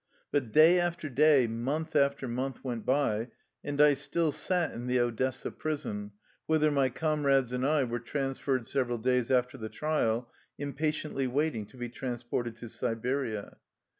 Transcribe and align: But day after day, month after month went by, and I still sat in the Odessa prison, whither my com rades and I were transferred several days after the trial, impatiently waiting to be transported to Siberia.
But 0.31 0.51
day 0.51 0.79
after 0.79 1.09
day, 1.09 1.45
month 1.45 1.95
after 1.95 2.27
month 2.27 2.63
went 2.63 2.87
by, 2.87 3.27
and 3.63 3.79
I 3.79 3.93
still 3.93 4.31
sat 4.31 4.71
in 4.71 4.87
the 4.87 4.99
Odessa 4.99 5.51
prison, 5.51 6.13
whither 6.47 6.71
my 6.71 6.89
com 6.89 7.23
rades 7.23 7.53
and 7.53 7.63
I 7.63 7.83
were 7.83 7.99
transferred 7.99 8.65
several 8.65 8.97
days 8.97 9.29
after 9.29 9.59
the 9.59 9.69
trial, 9.69 10.31
impatiently 10.57 11.27
waiting 11.27 11.67
to 11.67 11.77
be 11.77 11.87
transported 11.89 12.55
to 12.55 12.67
Siberia. 12.69 13.57